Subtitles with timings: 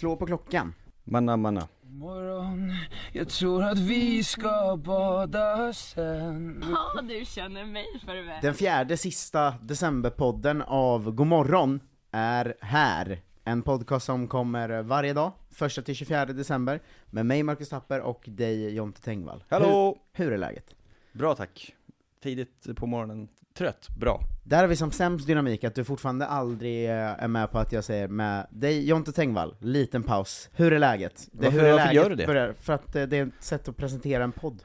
[0.00, 0.74] Slå på klockan.
[1.04, 1.68] Manna manna.
[1.82, 2.72] Morgon,
[3.12, 8.38] jag tror att vi ska bada sen Ja, du känner mig för väl.
[8.42, 13.22] Den fjärde sista decemberpodden av Godmorgon är här.
[13.44, 18.24] En podcast som kommer varje dag, första till 24 december, med mig Marcus Tapper och
[18.26, 19.44] dig Jonte Tengvall.
[19.48, 19.98] Hallå!
[20.12, 20.74] Hur, hur är läget?
[21.12, 21.74] Bra tack.
[22.22, 23.28] Tidigt på morgonen.
[23.54, 23.88] Trött.
[23.96, 24.20] Bra.
[24.44, 27.72] Där har vi som sämst dynamik, att du fortfarande aldrig eh, är med på att
[27.72, 30.48] jag säger med dig Jonte Tengvall, liten paus.
[30.52, 31.28] Hur är läget?
[31.32, 32.26] Det, Varför- hur är varför läget gör du det?
[32.26, 34.62] Börjar, för att eh, det är ett sätt att presentera en podd.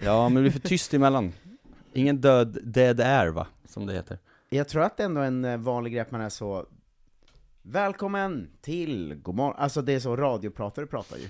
[0.00, 1.32] Ja, men det blir för tyst emellan.
[1.92, 3.46] Ingen död, dead air va?
[3.68, 4.18] Som det heter.
[4.50, 6.66] Jag tror att det ändå är en eh, vanlig grej att man är så
[7.66, 11.28] Välkommen till Godmorgon, alltså det är så radiopratare pratar ju.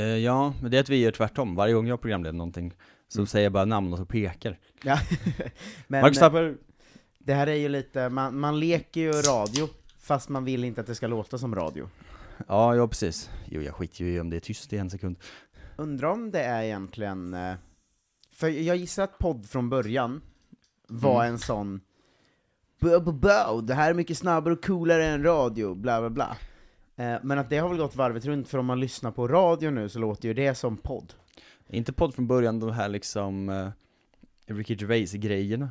[0.00, 1.54] Eh, ja, men det är att vi gör tvärtom.
[1.54, 2.74] Varje gång jag programleder någonting
[3.14, 4.58] så säger jag bara namn och så pekar.
[4.82, 4.98] Ja.
[5.86, 6.56] Men Marcus eh, Tapper!
[7.18, 10.86] det här är ju lite, man, man leker ju radio, fast man vill inte att
[10.86, 11.88] det ska låta som radio.
[12.48, 13.30] Ja, ja precis.
[13.46, 15.16] Jo, jag skiter ju i om det är tyst i en sekund.
[15.76, 17.54] Undrar om det är egentligen, eh,
[18.32, 20.20] för jag gissar att podd från början
[20.88, 21.32] var Mm.
[21.32, 21.80] en sån
[22.80, 26.36] bo, det här är mycket snabbare och coolare än radio, bla bla bla.
[26.96, 29.70] Eh, Men att det har väl gått varvet runt, för om man lyssnar på radio
[29.70, 31.12] nu så låter ju det som podd.
[31.68, 33.68] Inte podd från början, de här liksom eh,
[34.54, 35.70] Ricky Gervais-grejerna.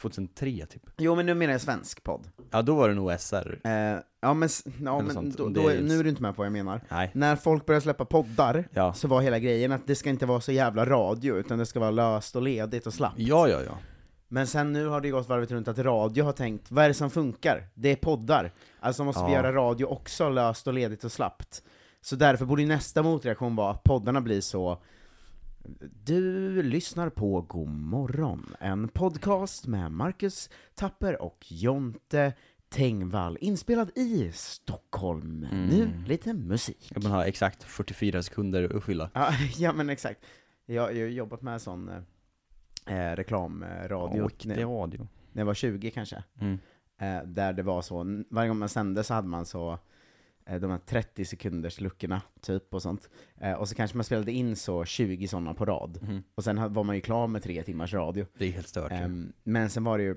[0.00, 0.82] 2003 typ.
[0.98, 2.28] Jo men nu menar jag svensk podd.
[2.50, 3.60] Ja, då var det nog SR.
[3.64, 3.72] Eh,
[4.20, 4.48] ja men,
[4.84, 6.80] ja, men då, då, är- nu är du inte med på vad jag menar.
[6.90, 7.10] Nej.
[7.14, 8.92] När folk börjar släppa poddar, Ja.
[8.92, 11.80] så var hela grejen att det ska inte vara så jävla radio, utan det ska
[11.80, 13.18] vara löst och ledigt och slappt.
[13.18, 13.78] Ja, ja, ja.
[14.28, 16.94] Men sen nu har det gått varvet runt att radio har tänkt, vad är det
[16.94, 17.66] som funkar?
[17.74, 18.52] Det är poddar.
[18.80, 19.36] Alltså måste vi Ja.
[19.38, 21.62] göra radio också löst och ledigt och slappt.
[22.00, 24.82] Så därför borde nästa motreaktion vara att poddarna blir så
[26.04, 32.32] du lyssnar på God morgon, en podcast med Marcus Tapper och Jonte
[32.68, 35.44] Tengvall, inspelad i Stockholm.
[35.52, 35.66] Mm.
[35.66, 36.92] Nu lite musik.
[37.02, 39.10] Man har exakt 44 sekunder att fylla.
[39.14, 40.20] Ja, ja men exakt.
[40.66, 41.88] Jag, har jobbat med sån
[42.86, 45.08] eh, reklamradio Och det är radio.
[45.32, 46.24] när jag var 20 kanske.
[46.40, 46.58] Mm.
[46.98, 49.78] Eh, där det var så, varje gång man sände så hade man så eh,
[50.44, 53.08] de här 30 sekunders luckorna, typ, och sånt.
[53.40, 55.98] Eh, och så kanske man spelade in så 20 sådana på rad.
[56.02, 56.22] Mhm.
[56.34, 58.26] Och sen var man ju klar med tre timmars radio.
[58.38, 58.92] Det är helt stört.
[58.92, 60.16] Ehm, men sen var det ju,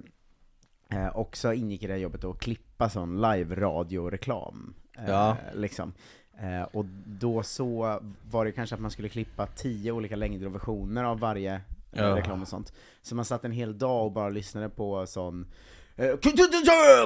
[0.90, 4.74] eh, också ingick i det här jobbet att klippa sån live-radio-reklam.
[4.98, 5.38] Eh, Ja.
[5.56, 5.94] Liksom.
[6.40, 8.00] Eh, och då så
[8.30, 11.62] var det kanske att man skulle klippa tio olika längder och versioner av varje eh,
[11.92, 12.16] Ja.
[12.16, 12.74] reklam och sånt.
[13.02, 15.48] Så man satt en hel dag och bara lyssnade på sån eh,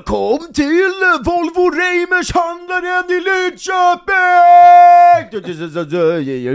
[0.05, 0.91] Kom till
[1.25, 4.17] Volvo Reimers handlaren i Lidköping!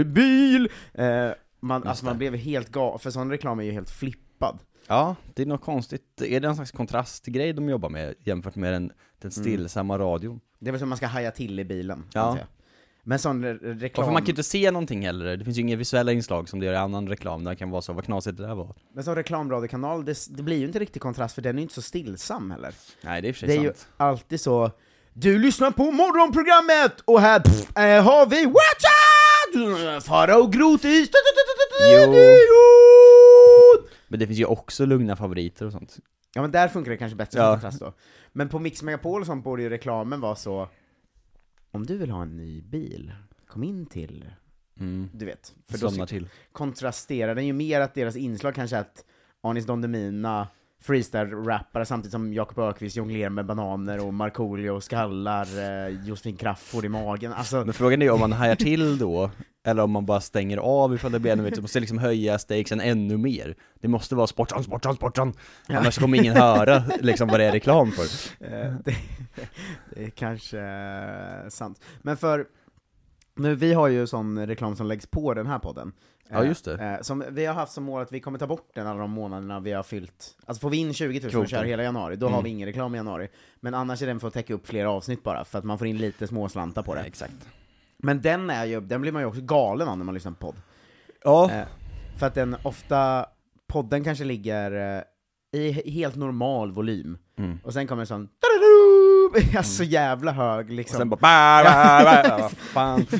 [0.05, 0.69] Bil!
[0.93, 4.59] Eh, man, alltså man blev helt gal, för sån reklam är ju helt flippad.
[4.87, 6.21] Ja, det är något konstigt.
[6.21, 10.39] Är det en slags kontrastgrej de jobbar med jämfört med den, den stillsamma radion?
[10.59, 12.37] Det är väl som man ska haja till i bilen, Ja.
[13.07, 13.09] Ja.
[13.09, 15.61] Men sån re- reklam, Varför man kan ju inte se någonting heller, det finns ju
[15.61, 18.05] inga visuella inslag som det gör i annan reklam, där det kan vara så, vad
[18.05, 18.75] knasigt det där var.
[18.93, 21.73] men sån reklamradiokanal, det, det blir ju inte riktigt kontrast för den är ju inte
[21.73, 22.73] så stillsam heller.
[23.01, 23.87] Nej, det är i och för Det sig är ju sant.
[23.97, 24.71] alltid så,
[25.13, 30.01] du lyssnar på morgonprogrammet, och här pff, eh, har vi Watcha!
[30.07, 30.47] Farao
[32.07, 33.87] studion!
[34.07, 35.97] Men det finns ju också lugna favoriter och sånt.
[36.33, 37.45] Ja men där funkar det kanske bättre Ja.
[37.45, 37.93] som kontrast då.
[38.33, 40.69] Men på Mix Megapol och sånt borde ju reklamen vara så,
[41.77, 43.11] om du vill ha en ny bil,
[43.47, 44.25] kom in till,
[44.79, 45.09] Mm.
[45.13, 45.55] du vet.
[45.69, 46.29] För då till.
[46.51, 49.05] kontrasterar den ju mer att deras inslag kanske är att
[49.41, 50.47] Anis Don Demina
[50.83, 56.89] freestyle-rappare samtidigt som Jakob Ökvist jonglerar med bananer och Markoolio skallar eh, Josefin Crafoord i
[56.89, 57.33] magen.
[57.33, 59.31] Alltså, Men frågan är om man hajar till då,
[59.67, 62.39] eller om man bara stänger av ifall det blir ännu mer, du måste liksom höja
[62.39, 63.55] stakesen ännu mer.
[63.81, 65.33] Det måste vara sportsan, sportsan, sportsan!
[65.67, 68.03] Annars kommer ingen höra liksom vad det är reklam för.
[68.45, 68.95] eh, det,
[69.95, 71.81] det är kanske eh, sant.
[72.01, 72.45] Men för
[73.35, 75.91] Nu, vi har ju sån reklam som läggs på den här podden.
[76.29, 76.73] Ja, just det.
[76.73, 79.11] Eh, som vi har haft som mål att vi kommer ta bort den alla de
[79.11, 81.47] månaderna vi har fyllt, alltså får vi in 20 000 och Kvoten.
[81.47, 82.43] kör hela januari, då har Mm.
[82.43, 83.27] vi ingen reklam i januari.
[83.59, 85.87] Men annars är den för att täcka upp flera avsnitt bara, för att man får
[85.87, 87.01] in lite småslantar på det.
[87.01, 87.33] Exakt.
[88.03, 90.37] Men den är ju, den blir man ju också galen av när man lyssnar på
[90.37, 90.55] podd.
[91.23, 91.65] Ja, Eh,
[92.17, 93.25] för att den ofta,
[93.67, 95.01] podden kanske ligger eh,
[95.61, 97.59] i he- helt normal volym, Mm.
[97.63, 98.29] och sen kommer en sån
[99.57, 100.97] alltså så jävla hög och liksom.
[100.97, 103.05] sen bara ba, ba, ba, vad fan.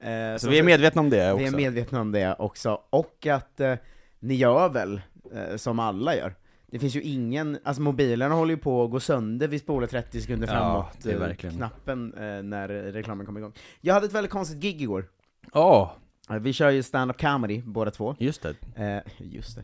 [0.00, 1.42] Eh, Så vi är medvetna om det också.
[1.42, 3.74] Vi är medvetna om det också, och att eh,
[4.18, 5.00] ni gör väl
[5.34, 6.34] eh, som alla gör.
[6.70, 10.20] Det finns ju ingen, alltså mobilerna håller ju på att gå sönder vid spola 30
[10.20, 11.56] sekunder Ja, framåt, det är eh, verkligen.
[11.56, 13.52] knappen eh, när reklamen kommer igång.
[13.80, 15.08] Jag hade ett väldigt konstigt gig igår.
[15.54, 15.96] Ja,
[16.30, 18.16] Eh, Vi kör ju stand-up comedy båda två.
[18.18, 18.54] just det.
[18.76, 19.62] Eh, just det,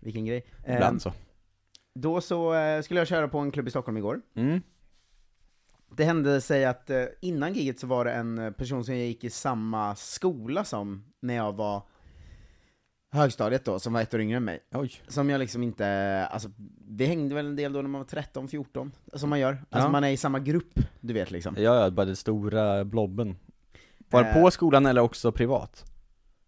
[0.00, 0.46] vilken grej.
[0.64, 1.12] Eh, Ibland så.
[1.94, 4.20] Då så eh, skulle jag köra på en klubb i Stockholm igår.
[4.34, 4.60] Mm.
[5.96, 9.24] Det hände sig att eh, innan giget så var det en person som jag gick
[9.24, 11.82] i samma skola som när jag var
[13.12, 14.60] högstadiet då, som var ett år yngre än mig.
[14.74, 14.92] Oj.
[15.08, 15.86] Som jag liksom inte,
[16.30, 16.50] alltså
[16.88, 19.52] vi hängde väl en del då när man var 13, 14, som man gör.
[19.70, 19.92] Alltså Ja.
[19.92, 21.54] man är i samma grupp, du vet liksom.
[21.58, 23.36] Ja, ja, bara den stora blobben.
[24.10, 24.42] Var det Eh.
[24.42, 25.84] på skolan eller också privat?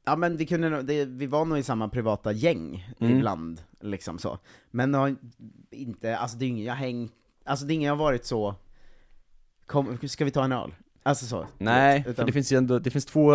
[0.06, 3.16] Ja men vi kunde det, vi var nog i samma privata gäng Mm.
[3.16, 4.38] ibland, liksom så.
[4.70, 5.16] Men har
[5.70, 7.12] inte, alltså det är ingen jag hängt,
[7.44, 8.54] alltså det är ingen jag varit så,
[9.66, 10.74] kom, ska vi ta en öl?
[11.06, 11.46] Alltså så.
[11.58, 13.32] Nej, Utan- för det finns ju ändå, det finns två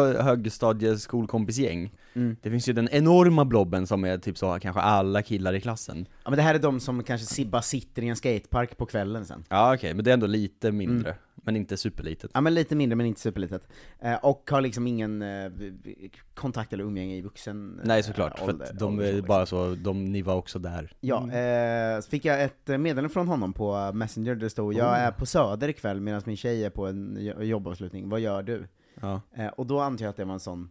[0.80, 2.36] högstadieskolkompisgäng Mm.
[2.42, 6.06] Det finns ju den enorma blobben som är typ så kanske alla killar i klassen
[6.24, 8.86] Ja men det här är de som kanske si- bara sitter i en skatepark på
[8.86, 9.44] kvällen sen.
[9.50, 11.22] Ja okej, men det är ändå lite mindre, Mm.
[11.50, 13.68] Men inte superlitet Ja men lite mindre men inte superlitet.
[14.00, 15.52] Eh, och har liksom ingen eh,
[16.34, 19.14] kontakt eller umgänge i vuxen Nej eh, såklart, för ålder- att de ålder så, är
[19.14, 19.28] liksom.
[19.28, 23.10] bara så, de, ni var också där Ja, eh, så fick jag ett eh, meddelande
[23.14, 25.00] från honom på Messenger där det stod 'Jag Oh.
[25.00, 28.68] är på Söder ikväll medan min tjej är på en jo- jobbavslutning, vad gör du?'
[29.02, 30.70] Ja, Eh, och då antar jag att det var en sån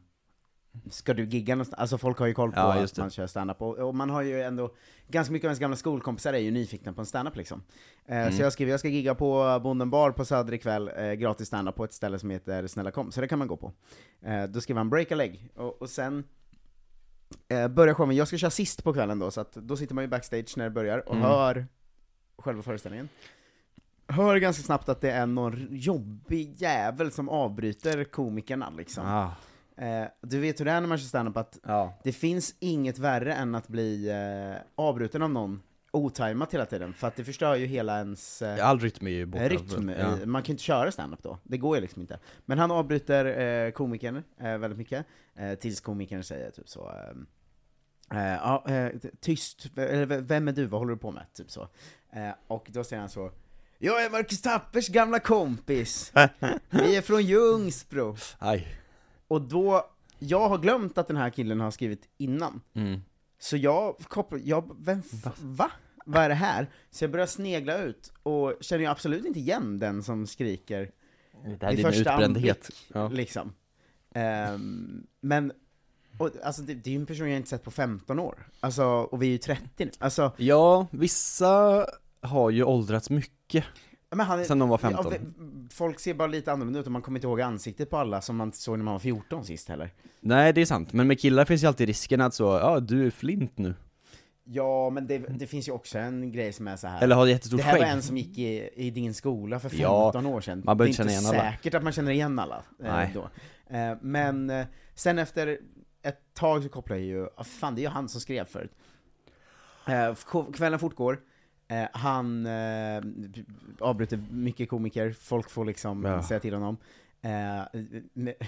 [0.91, 1.81] Ska du gigga någonstans?
[1.81, 4.23] Alltså folk har ju koll på Ja, att man kör standup, och, och man har
[4.23, 4.75] ju ändå
[5.11, 7.63] Ganska mycket av ens gamla skolkompisar är ju nyfikna på en standup liksom.
[8.07, 8.33] Eh, Mm.
[8.33, 11.75] Så jag skrev, jag ska gigga på Bonden bar på Söder ikväll, eh, gratis standup
[11.75, 13.73] på ett ställe som heter Snälla kom, så det kan man gå på.
[14.23, 16.25] Eh, Då skrev han 'break a leg' och, och sen
[17.49, 20.05] eh, börjar showen, jag ska köra sist på kvällen då, så att då sitter man
[20.05, 21.25] ju backstage när det börjar och Mm.
[21.29, 21.67] hör
[22.39, 23.09] själva föreställningen.
[24.09, 29.07] Hör ganska snabbt att det är någon jobbig jävel som avbryter komikerna liksom.
[29.07, 29.31] Ah,
[29.79, 31.99] Eh, du vet hur det är när man kör standup, att ja.
[32.05, 37.07] det finns inget värre än att bli eh, avbruten av någon otajmat hela tiden, för
[37.09, 39.89] att det förstör ju hela ens eh, all rytm är ju borta rytm.
[39.89, 39.95] ja.
[39.97, 42.19] Eh, Man kan ju inte köra standup då, det går ju liksom inte.
[42.47, 43.25] Men han avbryter
[43.67, 46.91] eh, komikern eh, väldigt mycket, eh, tills komikern säger typ så
[48.11, 48.91] eh, eh, ja, eh,
[49.21, 49.67] tyst,
[50.07, 51.27] vem är du, vad håller du på med?
[51.35, 51.69] Typ så.
[52.13, 53.31] Eh, och då säger han så
[53.79, 56.13] Jag är Marcus Tappers gamla kompis!
[56.71, 58.17] Vi är från Ljungsbro!
[58.39, 58.67] Aj,
[59.29, 63.01] Och då, jag har glömt att den här killen har skrivit innan, mm.
[63.39, 65.71] så jag kopplar, jag, vem, f- va?
[66.07, 66.71] Vad är det här?
[66.91, 70.91] Så jag börjar snegla ut, och känner ju absolut inte igen den som skriker
[71.45, 73.09] Det här är vid första utbrändhet ja.
[73.09, 73.53] liksom.
[74.15, 75.53] Ehm, men,
[76.19, 78.85] och, alltså det, det är ju en person jag inte sett på 15 år, alltså,
[78.85, 81.87] och vi är ju 30 nu, alltså, ja, vissa
[82.21, 83.65] har ju åldrats mycket
[84.17, 85.19] men han sen de var Ja, 15 v-
[85.71, 88.37] folk ser bara lite annorlunda ut, och man kommer inte ihåg ansiktet på alla som
[88.37, 89.91] man såg när man var 14 sist heller.
[90.21, 93.07] Nej det är sant, men med killar finns ju alltid risken att så, ja du
[93.07, 93.75] är flint nu
[94.51, 97.03] Ja, men det, det finns ju också en grej som är så här.
[97.03, 99.69] Eller har jättestort Det här var skägg en som gick i, i din skola för
[99.69, 99.81] 15
[100.25, 100.63] Ja, år sedan.
[100.65, 101.39] man det är inte känna igen alla.
[101.53, 102.57] säkert att man känner igen alla.
[102.57, 102.63] Eh,
[102.95, 103.11] Nej.
[103.15, 103.31] då.
[103.77, 105.59] Eh, men eh, sen efter
[106.03, 108.73] ett tag så kopplar jag ju, ah, fan det är ju han som skrev förut.
[110.55, 111.21] Kvällen fortgår,
[111.69, 113.03] eh, han eh,
[113.81, 116.23] avbryter mycket komiker, folk får liksom Ja.
[116.23, 116.77] säga till honom.
[117.21, 117.31] Eh,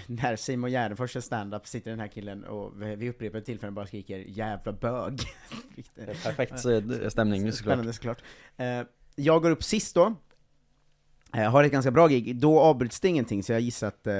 [0.07, 4.17] när Simon Gärdenfors kör stand-up sitter den här killen och vid upprepade tillfällen bara skriker
[4.17, 5.21] 'jävla bög'
[6.23, 6.59] Perfekt
[7.11, 8.21] stämning såklart Spännande såklart.
[8.57, 8.81] Eh,
[9.15, 10.15] jag går upp sist då,
[11.35, 14.13] eh, har ett ganska bra gig, då avbryts det ingenting, så jag gissar att, eh,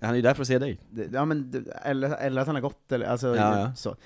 [0.00, 0.78] Han är ju där för att se dig
[1.12, 3.74] ja, men, eller, eller att han har gått, eller alltså, Ja, ja.
[3.74, 3.96] så.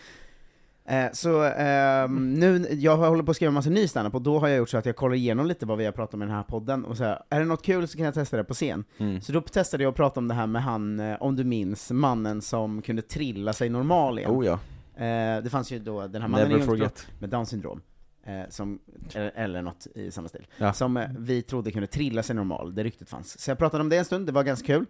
[0.90, 4.38] Eh, så ehm, nu, jag håller på att skriva en massa ny standup, och då
[4.38, 6.26] har jag gjort så att jag kollar igenom lite vad vi har pratat om i
[6.26, 8.44] den här podden, och så här, är det något kul så kan jag testa det
[8.44, 8.84] på scen.
[8.98, 9.20] mm.
[9.20, 11.90] Så då testade jag att prata om det här med han, eh, om du minns,
[11.90, 14.30] mannen som kunde trilla sig normal igen.
[14.30, 14.58] Oh ja,
[14.94, 17.80] Eh, det fanns ju då den här mannen i forget med down syndrom,
[18.24, 18.78] eh, som,
[19.14, 20.72] eller, eller något i samma stil, Ja.
[20.72, 23.40] som eh, vi trodde kunde trilla sig normal, det ryktet fanns.
[23.40, 24.86] Så jag pratade om det en stund, det var ganska kul.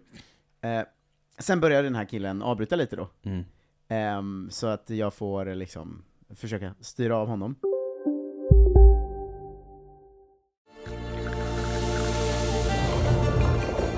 [0.61, 0.81] Eh,
[1.39, 3.43] sen började den här killen avbryta lite då, mm.
[3.91, 6.03] Ehm, så att jag får eh, liksom
[6.35, 7.55] försöka styra av honom.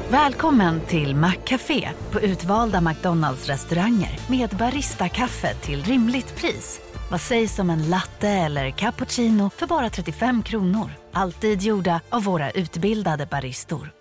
[0.09, 6.81] Välkommen till Maccafé på utvalda McDonalds restauranger med Baristakaffe till rimligt pris.
[7.11, 10.89] Vad sägs om en latte eller cappuccino för bara 35 kronor?
[11.11, 13.91] Alltid gjorda av våra utbildade baristor.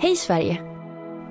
[0.00, 0.77] Hej Sverige!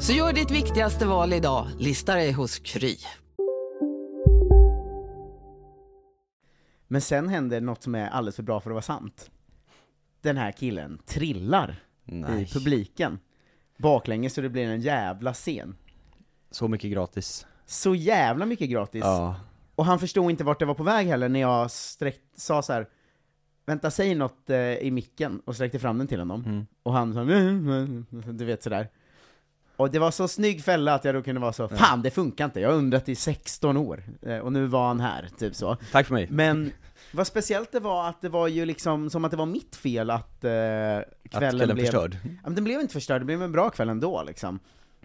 [0.00, 2.96] Så gör ditt viktigaste val idag, lista dig hos Kry.
[6.86, 9.30] Men sen händer något som är alldeles för bra för att vara sant.
[10.20, 12.42] Den här killen trillar Nej.
[12.42, 13.18] i publiken,
[13.78, 15.76] baklänges så det blir en jävla scen.
[16.50, 17.46] Så mycket gratis.
[17.66, 19.02] Så jävla mycket gratis.
[19.04, 19.36] Ja.
[19.74, 22.72] Och han förstod inte vart det var på väg heller när jag sträckt, sa så
[22.72, 22.88] här.
[23.66, 26.44] Vänta, säg något eh, i micken, och sträckte fram den till honom.
[26.44, 26.66] Mm.
[26.82, 27.24] Och han sa,
[28.32, 28.88] du vet sådär.
[29.76, 32.44] Och det var så snygg fälla att jag då kunde vara så, fan det funkar
[32.44, 35.76] inte, jag har undrat i 16 år, eh, och nu var han här, typ så.
[35.92, 36.26] Tack för mig.
[36.30, 36.72] Men
[37.12, 40.10] vad speciellt det var att det var ju liksom som att det var mitt fel
[40.10, 41.84] att eh, kvällen, kvällen blev...
[41.84, 42.16] förstörd.
[42.24, 44.58] Ja, men den blev inte förstörd, det blev en bra kväll ändå liksom.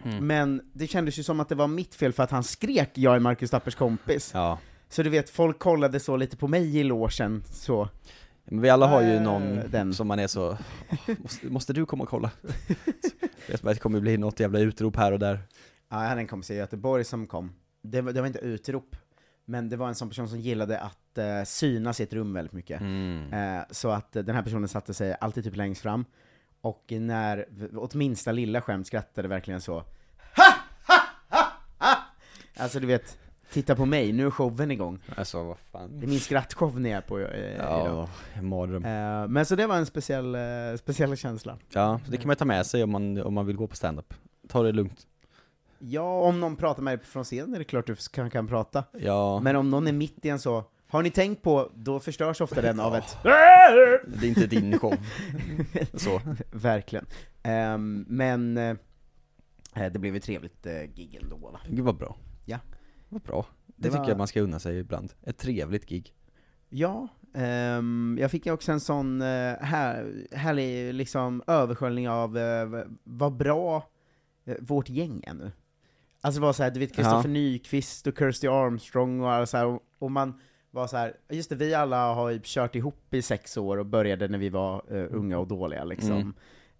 [0.04, 0.26] Mm.
[0.26, 3.14] Men det kändes ju som att det var mitt fel för att han skrek 'Jag
[3.14, 4.58] är Marcus Tappers kompis' Ja.
[4.88, 7.88] Så du vet, folk kollade så lite på mig i logen så
[8.44, 9.94] Men vi alla har ju Eh, någon den.
[9.94, 10.56] som man är så,
[10.90, 12.30] "Åh, måste, måste du komma och kolla?
[13.48, 15.40] Vet att det kommer bli något jävla utrop här och där.
[15.88, 18.96] Ja, jag hade en kompis i Göteborg som kom, det var, det var inte utrop,
[19.44, 22.52] men det var en sån person som gillade att eh, synas i ett rum väldigt
[22.52, 22.80] mycket.
[22.80, 23.32] Mm.
[23.32, 26.04] Eh, så att eh, den här personen satte sig alltid typ längst fram,
[26.60, 29.74] och när, åt minsta lilla skämt skrattade verkligen så
[30.36, 30.54] ha,
[30.86, 31.96] ha, ha, ha!
[32.56, 33.18] Alltså du vet,
[33.52, 34.98] titta på mig, nu är showen igång.
[35.16, 36.00] Alltså vad fan.
[36.00, 37.86] Det är min skrattshow ni är på eh, idag.
[37.86, 38.84] Ja, en mardröm.
[38.84, 40.40] Eh, men så det var en speciell, eh,
[40.78, 41.58] speciell känsla.
[41.72, 44.14] Ja, det kan man ta med sig om man, om man vill gå på stand-up.
[44.48, 45.06] Ta det lugnt.
[45.78, 48.84] Ja, om någon pratar med dig från scenen är det klart du kan, kan prata.
[48.92, 52.40] Ja, Men om någon är mitt i en så, har ni tänkt på, då förstörs
[52.40, 54.94] ofta den av ett det är inte din show.
[55.94, 56.20] Så.
[56.50, 57.06] Verkligen.
[57.42, 58.76] Ehm, men eh,
[59.74, 61.60] det blev ett trevligt uh, gig ändå va?
[61.68, 62.16] Gud vad bra.
[62.44, 62.58] Ja.
[63.12, 63.46] Vad bra.
[63.66, 65.12] Det, Det tycker var- jag man ska unna sig ibland.
[65.22, 66.14] Ett trevligt gig.
[66.68, 73.36] Ja, ehm, jag fick också en sån uh, här, härlig liksom översköljning av uh, vad
[73.36, 73.88] bra
[74.44, 75.52] eh, vårt gäng är nu.
[76.20, 77.32] Alltså det var så här, du vet Kristoffer Ja.
[77.32, 80.40] Nyqvist och Kirsty Armstrong och, så här, och, och man
[80.70, 83.86] var så här, just det, vi alla har ju kört ihop i sex år och
[83.86, 86.12] började när vi var eh, unga och dåliga liksom.
[86.12, 86.34] Mm.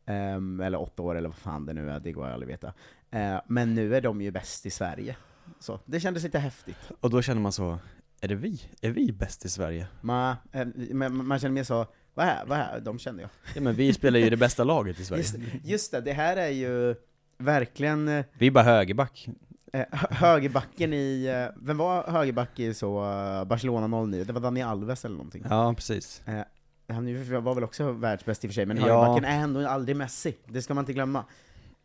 [0.07, 2.73] Ehm, eller åtta år eller vad fan det nu är, det går jag aldrig veta.
[3.11, 5.17] Eh, men nu är de ju bäst i Sverige.
[5.61, 6.77] Så, det kändes lite häftigt.
[7.01, 7.79] Och då känner man så,
[8.21, 8.63] är det vi?
[8.81, 9.87] Är vi bäst i Sverige?
[10.01, 13.31] Man, eh, man, man känner mer så, vad är, vad är, de känner jag.
[13.55, 15.23] Ja men vi spelar ju det bästa laget i Sverige.
[15.23, 16.95] Just, just det, det här är ju
[17.39, 19.29] verkligen eh, Vi är bara högerback.
[19.73, 21.27] eh, hö- högerbacken i,
[21.57, 23.01] vem var högerback i så
[23.47, 24.25] Barcelona 09?
[24.25, 25.45] Det var Dani Alves eller någonting.
[25.51, 26.23] Ja, precis.
[26.27, 26.43] Eh,
[26.89, 27.05] han
[27.45, 28.83] var väl också världsbäst i och för sig, men Ja.
[28.83, 31.25] högerbacken är ändå aldrig Messi, det ska man inte glömma.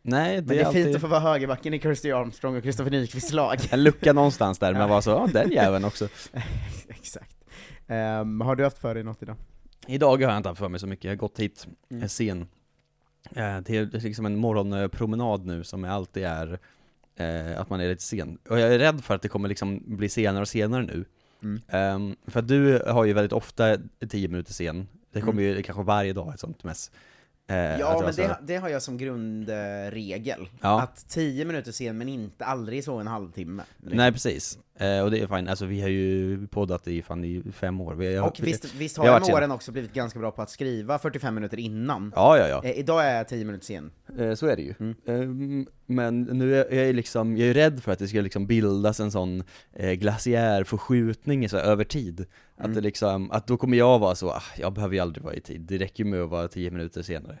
[0.06, 2.62] Nej, det, Men det är, alltid fint att få vara högerbacken i Kirsty Armstrong och
[2.62, 3.58] Kristoffer Nyqvists lag.
[3.70, 6.08] en lucka någonstans där, men var så, ja den jäveln också.
[6.88, 7.36] Exakt.
[7.86, 9.36] Ehm, har du haft för dig något idag?
[9.86, 11.98] Idag har jag inte haft för mig så mycket, jag har gått hit Mm.
[12.00, 12.08] mm.
[12.08, 12.40] sen.
[13.34, 16.58] Eh, Det är liksom en morgonpromenad nu som alltid är
[17.16, 18.38] eh, att man är lite sen.
[18.48, 21.04] Och jag är rädd för att det kommer liksom bli senare och senare nu.
[21.42, 21.60] Mm.
[21.68, 23.76] Ehm, för att du har ju väldigt ofta
[24.08, 25.56] 10 minuter sen, det kommer Mm.
[25.56, 26.90] ju kanske varje dag ett sånt mess.
[27.48, 30.48] Eh, Ja, men det, det har jag som grundregel.
[30.60, 30.80] Ja.
[30.82, 33.62] Att 10 minuter sen, men inte aldrig så en halvtimme.
[33.78, 37.42] Nej precis, eh, och det är fine, alltså vi har ju poddat i fan i
[37.52, 37.94] fem år.
[37.94, 40.50] Vi Och visst, visst vi har jag med åren också blivit ganska bra på att
[40.50, 42.12] skriva 45 minuter innan.
[42.16, 42.64] Ja, ja, ja.
[42.64, 43.90] Eh, idag är jag 10 minuter sen.
[44.18, 44.74] Eh, Så är det ju.
[44.80, 44.94] Mm.
[45.06, 49.00] Ehm, Men nu är jag liksom, jag är rädd för att det ska liksom bildas
[49.00, 49.42] en sån
[49.72, 52.20] eh, glaciärförskjutning så här, över tid.
[52.56, 52.74] Att Mm.
[52.74, 55.40] det liksom, att då kommer jag vara så, ah, jag behöver ju aldrig vara i
[55.40, 57.38] tid, det räcker ju med att vara 10 minuter senare.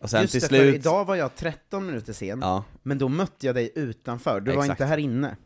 [0.00, 2.98] Och sen Just till det, slut, för idag var jag 13 minuter sen, ja, men
[2.98, 4.80] då mötte jag dig utanför, du var Exakt.
[4.80, 5.36] inte här inne.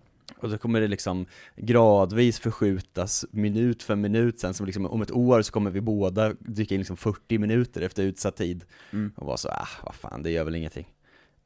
[0.43, 5.11] Och då kommer det liksom gradvis förskjutas minut för minut sen, som liksom om ett
[5.11, 8.65] år så kommer vi båda dyka in liksom 40 minuter efter utsatt tid.
[8.93, 9.13] Mm.
[9.17, 10.87] Och vara så, ah vad fan, det gör väl ingenting.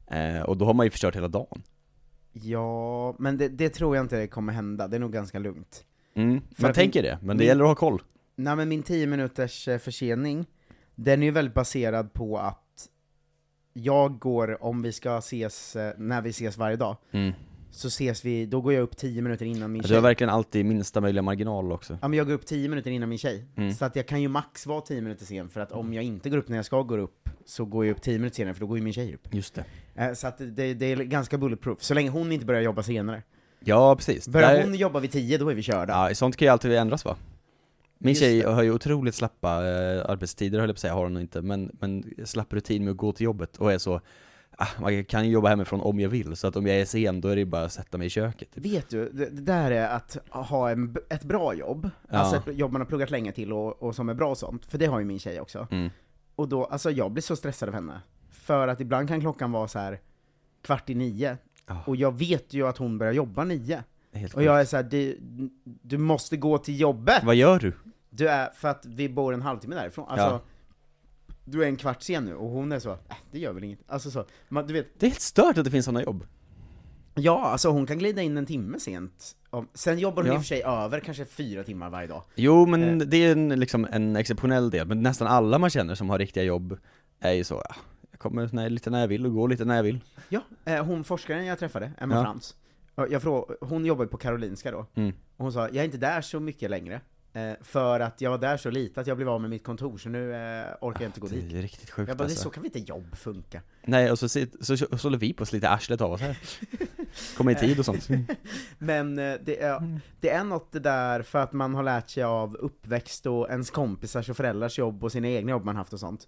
[0.07, 1.61] Eh, och då har man ju förstört hela dagen.
[2.33, 5.85] Ja, men det, det tror jag inte kommer hända, det är nog ganska lugnt.
[6.15, 8.01] Mm, man tänker min- det, men det min- gäller att ha koll.
[8.35, 10.45] Nej men min 10 minuters eh, försening,
[10.95, 12.89] den är ju väldigt baserad på att
[13.73, 17.33] jag går, om vi ska ses, eh, när vi ses varje dag, Mm.
[17.75, 19.95] Så ses vi, då går jag upp 10 minuter innan min Du tjej.
[19.97, 21.97] har verkligen alltid minsta möjliga marginal också.
[22.01, 23.73] Ja men jag går upp 10 minuter innan min tjej, Mm.
[23.73, 26.29] så att jag kan ju max vara 10 minuter sen, för att om jag inte
[26.29, 28.61] går upp när jag ska gå upp, så går jag upp 10 minuter senare, för
[28.61, 29.33] då går ju min tjej upp.
[29.33, 29.63] Just det.
[29.95, 33.23] Eh, Så att det, det är ganska bulletproof, så länge hon inte börjar jobba senare.
[33.59, 34.27] Ja, precis.
[34.27, 36.07] Börjar Där- hon jobba vid 10, då är vi körda.
[36.09, 37.15] Ja, sånt kan ju alltid ändras va?
[37.97, 38.49] Min Just tjej det.
[38.49, 41.71] har ju otroligt slappa eh, arbetstider höll jag på att säga, har hon inte, men,
[41.79, 44.01] men slapp rutin med att gå till jobbet och är så
[44.81, 47.27] man kan ju jobba hemifrån om jag vill, så att om jag är sen då
[47.27, 48.51] är det bara att sätta mig i köket.
[48.53, 48.65] typ.
[48.65, 52.17] Vet du, det, det där är att ha en, ett bra jobb, Ja.
[52.17, 54.65] alltså ett jobb man har pluggat länge till och, och som är bra och sånt,
[54.65, 55.67] för det har ju min tjej också.
[55.71, 55.89] Mm.
[56.35, 58.01] Och då, alltså jag blir så stressad av henne.
[58.31, 59.99] För att ibland kan klockan vara så här
[60.61, 61.83] kvart i nio, Ja.
[61.85, 63.83] och jag vet ju att hon börjar jobba nio.
[64.13, 65.17] Helt Och jag är så här, du,
[65.63, 67.23] du måste gå till jobbet!
[67.23, 67.73] Vad gör du?
[68.09, 70.41] Du är, för att vi bor en halvtimme därifrån, alltså Ja.
[71.45, 72.97] Du är en kvart sen nu, och hon är så, äh,
[73.31, 73.79] det gör väl inget.
[73.87, 76.25] Alltså så, man, du vet, Det är helt stört att det finns sådana jobb.
[77.15, 79.35] ja alltså hon kan glida in en timme sent.
[79.73, 80.33] Sen jobbar hon Ja.
[80.33, 82.23] i och för sig över kanske fyra timmar varje dag.
[82.35, 83.07] Jo men Eh.
[83.07, 86.43] det är en, liksom en exceptionell del, men nästan alla man känner som har riktiga
[86.43, 86.77] jobb
[87.19, 87.75] är ju så, ja,
[88.11, 89.99] jag kommer när, lite när jag vill och går lite när jag vill.
[90.29, 92.23] Ja, eh, hon forskaren jag träffade, Emma Ja.
[92.23, 92.55] Frans,
[93.09, 95.09] jag frågade, hon jobbar på Karolinska då, Mm.
[95.37, 97.01] och hon sa, jag är inte där så mycket längre,
[97.61, 100.09] för att jag var där så lite att jag blev av med mitt kontor, så
[100.09, 101.49] nu eh, orkar jag inte gå dit.
[101.49, 102.43] Det är riktigt sjukt Jag bara, alltså.
[102.43, 103.61] så kan vi inte jobb funka.
[103.85, 106.37] Nej, och så, så, så, håller vi på att slita arslet av oss här.
[107.37, 108.07] Komma i tid och sånt.
[108.77, 112.23] Men eh, det är, det är något det där för att man har lärt sig
[112.23, 115.99] av uppväxt och ens kompisars och föräldrars jobb och sina egna jobb man haft och
[115.99, 116.27] sånt.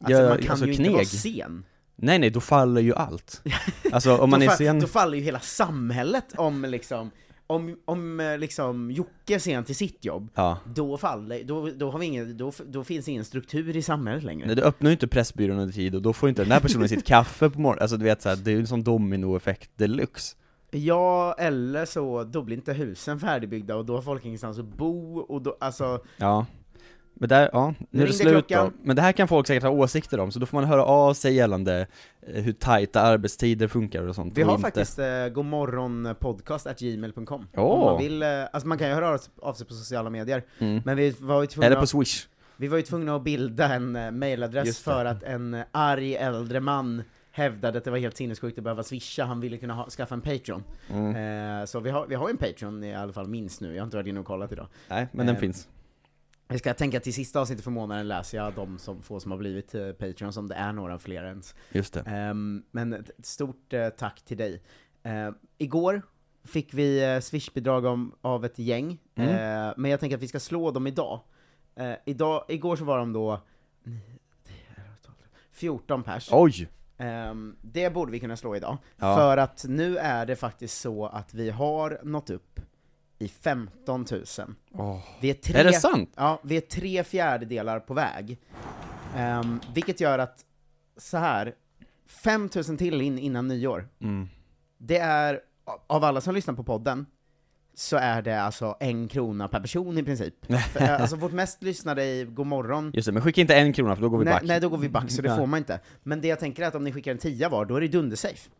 [0.00, 1.08] Alltså Ja, man kan alltså ju inte vara kneg.
[1.08, 1.64] sen.
[1.96, 3.42] Nej nej, då faller ju allt.
[3.92, 4.80] Alltså om man då, är sen...
[4.80, 7.10] då faller ju hela samhället om liksom,
[7.50, 10.58] om, om eh, liksom Jocke är sen till sitt jobb, Ja.
[10.74, 14.46] då faller, då, då har vi ingen, då, då finns ingen struktur i samhället längre.
[14.46, 16.88] Nej, du öppnar ju inte Pressbyrån under tid och då får inte den här personen
[16.88, 20.36] sitt kaffe på morgonen, alltså du vet såhär, det är ju en sån dominoeffekt deluxe.
[20.70, 25.18] Ja, eller så, då blir inte husen färdigbyggda och då har folk ingenstans att bo,
[25.18, 26.46] och då, alltså, Ja.
[27.20, 28.66] Men där, ja, nu är det slut klockan.
[28.66, 28.72] då.
[28.82, 31.14] Men det här kan folk säkert ha åsikter om, så då får man höra av
[31.14, 31.86] sig gällande
[32.26, 34.38] eh, hur tajta arbetstider funkar och sånt.
[34.38, 34.62] Vi har inte.
[34.62, 37.64] faktiskt eh, godmorgonpodcast.gmail.com Åh.
[37.72, 40.82] Om man vill, eh, alltså man kan ju höra av- sig på sociala medier, Mm.
[40.84, 42.26] men vi var ju tvungna, Eller på swish.
[42.56, 46.60] vi var ju tvungna att bilda en eh, mailadress för att en eh, arg äldre
[46.60, 50.14] man hävdade att det var helt sinnessjukt att behöva swisha, han ville kunna ha, skaffa
[50.14, 50.62] en Patreon.
[50.92, 51.60] Mm.
[51.60, 53.84] Eh, så vi har, vi har en Patreon i alla fall, minst nu, jag har
[53.84, 54.66] inte varit inne och kollat idag.
[54.88, 55.68] Nej, men den Eh, finns.
[56.48, 59.38] Jag ska tänka till sista avsnittet för månaden läser jag de som, få som har
[59.38, 61.54] blivit eh, Patreon, som det är några fler ens.
[61.72, 62.00] Just det.
[62.00, 64.62] Ehm, men ett stort eh, tack till dig.
[65.02, 66.02] Ehm, igår
[66.44, 69.30] fick vi uh, swishbidrag om, av ett gäng, Mm.
[69.30, 71.20] Eh, men jag tänker att vi ska slå dem idag.
[71.76, 73.40] Eh, idag igår så var de då
[75.52, 76.28] 14 pers.
[76.32, 76.68] Oj!
[76.98, 79.16] Ehm, det borde vi kunna slå idag, Ja.
[79.16, 82.60] för att nu är det faktiskt så att vi har nått upp
[83.18, 84.24] i 15 000.
[84.72, 84.98] Åh.
[85.20, 86.12] Vi är, tre, Är det sant?
[86.16, 88.38] Ja, vi är tre fjärdedelar på väg.
[89.16, 90.44] Ehm, vilket gör att,
[90.96, 91.54] så här
[92.06, 93.88] 5 000 till in innan nyår.
[94.00, 94.28] Mm.
[94.78, 95.40] Det är,
[95.86, 97.06] av alla som lyssnar på podden,
[97.74, 100.34] så är det alltså en krona per person i princip.
[100.72, 103.96] För, eh, alltså vårt mest lyssnade i Godmorgon, Just det, men skicka inte en krona
[103.96, 104.42] för då går vi nej, back.
[104.42, 105.80] nej då går vi back, så det får man inte.
[106.02, 107.88] Men det jag tänker är att om ni skickar en tia var, då är det
[107.88, 108.50] dundersafe.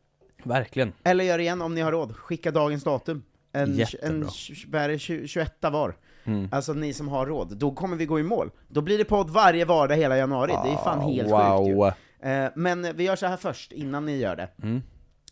[0.42, 0.92] Verkligen.
[1.02, 3.22] Eller gör det igen om ni har råd, skicka dagens datum.
[3.52, 4.08] En, Jättebra.
[4.08, 4.28] en
[4.68, 5.96] vad är det, tju- 21 var.
[6.24, 6.48] Mm.
[6.52, 8.50] Alltså ni som har råd, då kommer vi gå i mål.
[8.68, 11.58] Då blir det podd varje vardag hela januari, det är fan helt wow.
[11.66, 12.28] sjukt ju.
[12.30, 14.48] Eh, Men vi gör så här först, innan ni gör det.
[14.62, 14.82] Mm.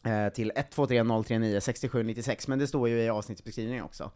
[0.04, 4.10] Eh, Till 123 039 67 96, men det står ju i avsnittsbeskrivningen också.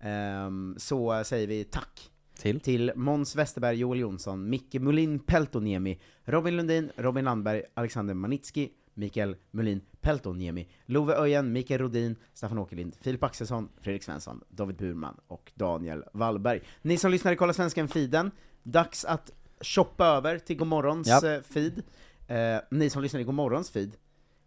[0.00, 2.60] Ehm, Så säger vi tack Till?
[2.60, 9.36] till Måns Westerberg, Joel Jonsson, Micke Mulin Peltoniemi, Robin Lundin, Robin Landberg, Alexander Manitski, Mikael
[9.50, 15.52] Mulin Peltoniemi, Love Öjen, Mikael Rodin, Staffan Åkerlind, Filip Axelsson, Fredrik Svensson, David Burman och
[15.54, 16.60] Daniel Wallberg.
[16.82, 18.30] Ni som lyssnar i Kolla Svensken-feeden,
[18.62, 19.30] dags att
[19.60, 21.34] shoppa över till Godmorgons Ja.
[21.34, 21.82] eh, feed.
[22.26, 23.96] Eh, ni som lyssnar i Godmorgons feed,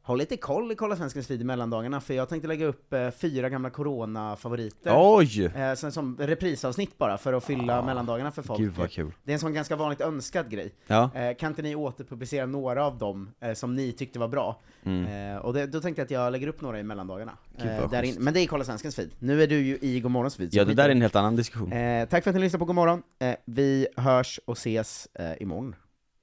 [0.08, 3.10] håll lite koll i Kolla Svenskens feed i mellandagarna, för jag tänkte lägga upp eh,
[3.12, 4.94] fyra gamla corona-favoriter.
[4.96, 5.46] Oj!
[5.46, 8.60] Eh, sen som reprisavsnitt bara, för att fylla mellandagarna för folk.
[8.60, 9.12] Gud vad kul.
[9.24, 10.74] Det är en sån ganska vanligt önskad grej.
[10.88, 11.10] Ja.
[11.16, 14.60] Eh, kan inte ni återpublicera några av dem eh, som ni tyckte var bra?
[14.84, 15.36] Mm.
[15.36, 17.38] Eh, och det, då tänkte jag att jag lägger upp några i mellandagarna.
[17.58, 18.20] Där schysst.
[18.20, 19.10] men det är Kolla Svenskens feed.
[19.20, 20.50] Nu är du ju i Godmorgons feed.
[20.52, 21.74] Ja, det där är en helt annan diskussion.
[21.74, 23.04] Eh, tack för att ni lyssnade på Godmorgon.
[23.20, 25.76] Eh, vi hörs och ses eh, imorgon.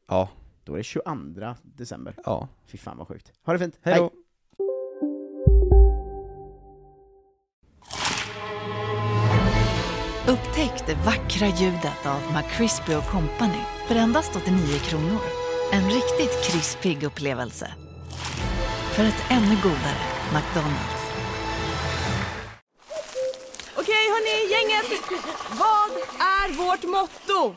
[0.08, 0.28] Ja.
[0.64, 2.14] Då är det 22 december.
[2.24, 2.48] Ja.
[2.66, 3.32] Fy fan vad sjukt.
[3.44, 3.78] Ha det fint.
[3.82, 4.10] Hej då!
[10.28, 15.20] Upptäck det vackra ljudet av McCrispy Company för endast 89 kronor.
[15.72, 17.74] En riktigt krispig upplevelse.
[18.92, 21.04] För ett ännu godare McDonalds.
[23.76, 25.02] Okej hörni, gänget.
[25.50, 27.56] Vad är vårt motto?